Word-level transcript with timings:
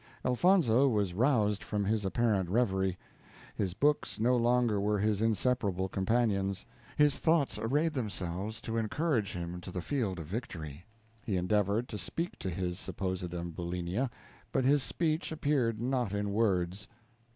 Elfonzo 0.25 0.89
was 0.89 1.13
roused 1.13 1.63
from 1.63 1.85
his 1.85 2.03
apparent 2.05 2.49
reverie. 2.49 2.97
His 3.55 3.75
books 3.75 4.19
no 4.19 4.35
longer 4.35 4.81
were 4.81 4.97
his 4.97 5.21
inseparable 5.21 5.87
companions 5.87 6.65
his 6.97 7.19
thoughts 7.19 7.59
arrayed 7.59 7.93
themselves 7.93 8.59
to 8.61 8.77
encourage 8.77 9.33
him 9.33 9.53
in 9.53 9.59
the 9.61 9.79
field 9.79 10.17
of 10.17 10.25
victory. 10.25 10.87
He 11.23 11.37
endeavored 11.37 11.87
to 11.89 11.99
speak 11.99 12.39
to 12.39 12.49
his 12.49 12.79
supposed 12.79 13.31
Ambulinia, 13.31 14.09
but 14.51 14.65
his 14.65 14.81
speech 14.81 15.31
appeared 15.31 15.79
not 15.79 16.13
in 16.13 16.31
words. 16.31 16.87